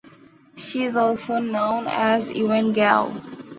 She 0.55 0.83
is 0.85 0.95
also 0.95 1.37
known 1.37 1.85
as 1.85 2.31
Yuan 2.31 2.73
Gao. 2.73 3.21